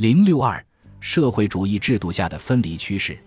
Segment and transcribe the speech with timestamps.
[0.00, 0.64] 零六二
[0.98, 3.18] 社会主义制度下的分离趋势，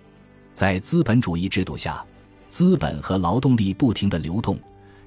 [0.55, 2.03] 在资本主义制度下，
[2.49, 4.57] 资本和劳动力不停的流动，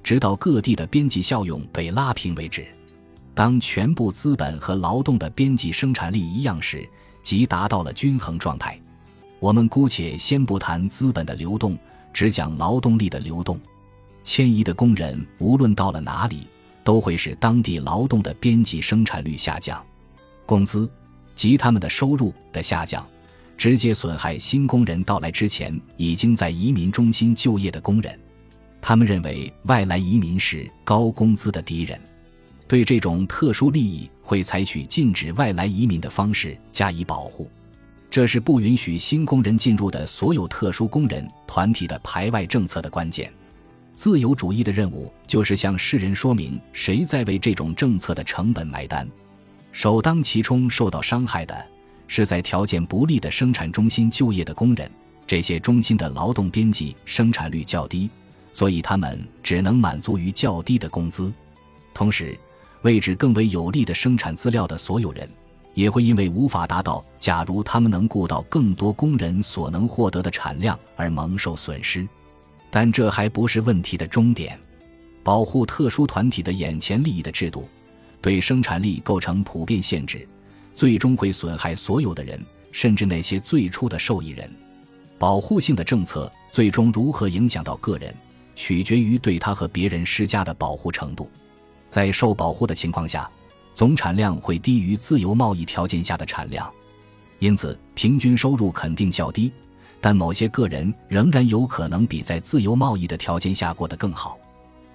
[0.01, 2.65] 直到各地的边际效用被拉平为止。
[3.35, 6.87] 当全部资本和劳动的边际生产力一样时，
[7.21, 8.79] 即达到了均衡状态。
[9.37, 11.77] 我们姑且先不谈资本的流动，
[12.13, 13.59] 只讲劳动力的流动。
[14.23, 16.47] 迁移的工人无论到了哪里，
[16.85, 19.85] 都会使当地劳动的边际生产率下降，
[20.45, 20.89] 工资
[21.37, 23.07] 及他们的收入的下降，
[23.55, 28.19] 直接损害新工人到来之前已经在移民中心就业的工人。
[28.81, 32.01] 他们认为外来移民是高工资的敌人，
[32.67, 37.49] 对这种特殊利益会采取禁止外来移民的方式加以保护。
[38.09, 43.31] 这是不允许新工人进入的所有特殊工人团体的排外政策的关键。
[43.93, 49.07] 自由主义的任务就是向世人说明谁在为这种政策的成本买单。
[49.71, 51.65] 首当其冲受到伤害的
[52.07, 54.89] 是在条件不利的生产中心就业的工人。
[55.25, 58.09] 这些中心的劳动边际生产率较低，
[58.53, 61.31] 所以他们只能满足于较低的工资。
[61.93, 62.37] 同时，
[62.83, 65.29] 位置更为有利的生产资料的所有人。
[65.73, 72.07] 也会因为无法达到假如他们能雇到更多工人所能获得的产量而蒙受损失，
[72.71, 74.59] 但这还不是问题的终点。
[75.23, 77.69] 保护特殊团体的眼前利益的制度，
[78.21, 80.27] 对生产力构成普遍限制，
[80.73, 82.39] 最终会损害所有的人，
[82.71, 84.49] 甚至那些最初的受益人。
[85.17, 88.13] 保护性的政策最终如何影响到个人，
[88.55, 91.29] 取决于对他和别人施加的保护程度。
[91.89, 93.29] 在受保护的情况下。
[93.73, 96.67] 总产量会低于自由贸易条件下的产量，
[97.37, 99.53] 因此平均收入肯定较低。
[100.01, 104.35] 但某些个人仍然有可能比在自由贸易的条件下过得更好。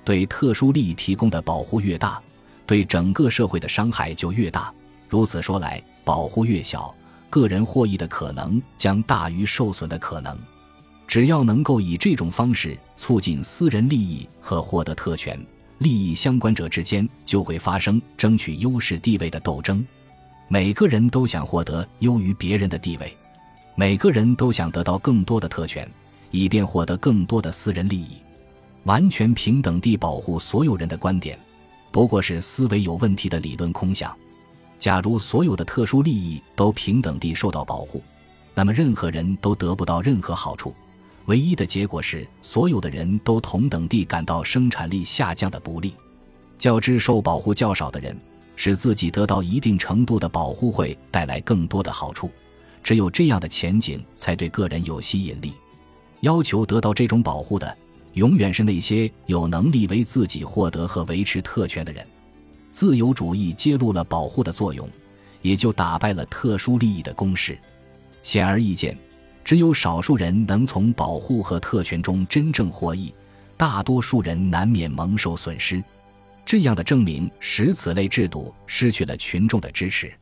[0.05, 2.21] 对特殊利益提供的保护越大，
[2.67, 4.73] 对整个社会的伤害就越大。
[5.09, 6.95] 如此说来，保护越小，
[7.29, 10.39] 个人获益的可能将大于受损的可能。
[11.07, 15.39] 只要能够以这种方式促进私人利益和获得特权。
[15.79, 19.85] 利益相关者之间就会发生争取优势地位的斗争，
[20.47, 23.17] 每个人都想获得优于别人的地位，
[23.75, 25.91] 每个人都想得到更多的特权，
[26.31, 28.19] 以便获得更多的私人利益。
[28.85, 31.37] 完全平等地保护所有人的观点，
[31.93, 34.13] 不过是思维有问题的理论空想。
[34.79, 38.03] 假如所有的特殊利益都平等地受到保护，
[38.55, 40.75] 那么任何人都得不到任何好处。
[41.27, 45.95] 唯一的结果是，所有的人都同等地感到生产力下降的不利。
[46.59, 48.19] 较之受保护较少的人，
[48.57, 52.29] 使自己得到一定程度的保护会带来更多的好处。
[52.83, 55.53] 只有这样的前景才对个人有吸引力。
[56.23, 57.77] 要求得到这种保护的，
[58.15, 62.07] 永远是那些有能力为自己获得和维持特权的人。
[62.71, 64.89] 自由主义揭露了保护的作用，
[65.41, 67.59] 也就打败了特殊利益的攻势。
[68.23, 68.97] 显而易见。
[69.45, 73.13] 只有少数人能从保护和特权中真正获益，
[73.57, 75.83] 大多数人难免蒙受损失。
[76.47, 80.13] 这样的证明使此类制度失去了群众的支持。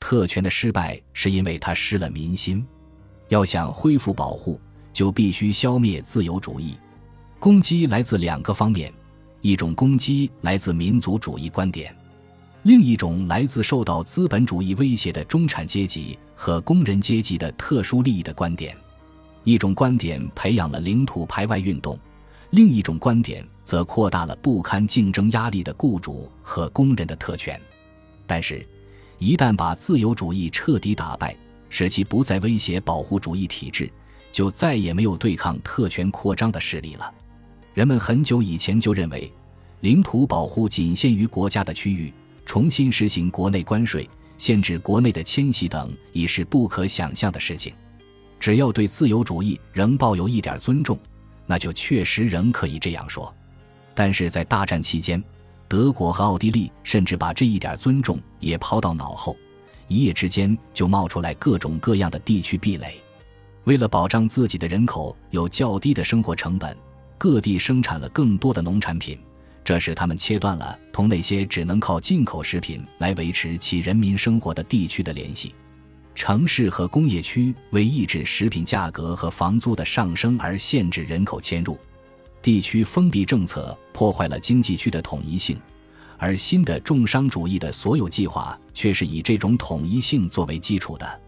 [0.00, 2.64] 特权的失败是因为它失了民心。
[3.28, 4.58] 要想恢复保护，
[4.94, 6.74] 就必须消灭自由主义。
[7.44, 8.90] 攻击来自两个方面：
[9.42, 11.94] 一种攻击来自民族主义观点。
[12.62, 18.74] 另一种来自受到资本主义威胁的中产阶级和工人阶级的特殊利益的观点，
[19.42, 21.98] 一种观点培养了领土排外运动，
[22.48, 27.60] 另一种观点则扩大了不堪竞争压力的雇主和工人的特权。
[28.26, 28.66] 但是，
[29.18, 31.36] 一旦把自由主义彻底打败，
[31.68, 33.92] 使其不再威胁保护主义体制，
[34.32, 37.12] 就再也没有对抗特权扩张的势力了。
[37.74, 39.30] 人们很久以前就认为，
[39.80, 42.12] 领土保护仅限于国家的区域。
[42.46, 47.72] 重新实行国内关税、限制国内的迁徙等，已是不可想象的事情。
[48.38, 50.98] 只要对自由主义仍抱有一点尊重，
[51.46, 53.34] 那就确实仍可以这样说。
[53.94, 55.22] 但是在大战期间，
[55.66, 59.34] 德国和奥地利甚至把这一点尊重也抛到脑后，
[59.88, 63.00] 一夜之间就冒出来各种各样的地区壁垒。
[63.64, 66.76] 为了保障自己的人口有较低的生活成本，
[67.18, 69.18] 各地生产了更多的农产品。
[69.64, 75.54] 这使他们切断了同那些只能靠进口食品来维持其人民生活的地区的联系。
[76.14, 81.78] 城市和工业区为抑制食品价格和房租的上升而限制人口迁入。
[82.42, 85.58] 地区封闭政策破坏了经济区的统一性，
[86.18, 91.20] 而新的重商主义的所有计划却是以这种统一性作为基础的。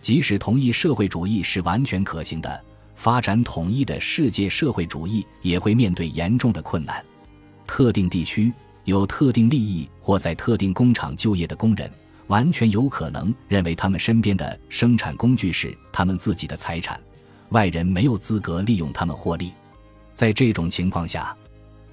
[0.00, 2.64] 即使同意社会主义是完全可行的，
[2.96, 7.04] 发展统一的世界社会主义也会面对严重的困难。
[7.66, 8.52] 特定地区
[8.84, 11.90] 有特定利益或在特定工厂就业的工人，
[12.26, 17.00] 完全有可能认为他们身边的生产工具是他们自己的财产，
[17.50, 19.52] 外人没有资格利用他们获利。
[20.14, 21.36] 在这种情况下，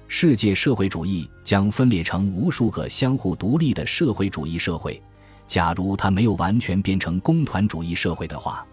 [0.08, 5.00] 世界社会主义将分裂成无数个相互独立的社会主义社会。
[5.46, 8.66] 假如它没有完全变成工团主义社会的话，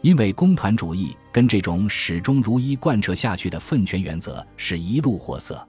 [0.00, 5.66] 因为工团主义跟这种始终如一贯彻下去的分权原则是一路货色。